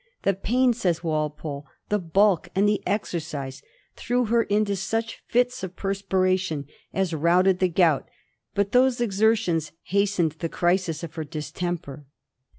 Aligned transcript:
"The 0.23 0.33
pain," 0.33 0.73
says 0.73 1.03
Walpole, 1.03 1.67
"the 1.89 1.99
bulk, 1.99 2.49
and 2.55 2.67
the 2.67 2.81
exercise 2.87 3.61
threw 3.95 4.25
her 4.25 4.41
into 4.41 4.75
such 4.75 5.21
fits 5.27 5.61
of 5.61 5.75
perspiration 5.75 6.65
as 6.91 7.13
routed 7.13 7.59
the 7.59 7.69
gout; 7.69 8.09
but 8.55 8.71
those 8.71 8.99
exertions 8.99 9.73
hastened 9.83 10.37
the 10.39 10.49
crisis 10.49 11.03
of 11.03 11.13
her 11.13 11.23
distemper." 11.23 12.07